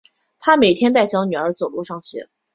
[0.39, 2.27] 她每天带小女儿走路上学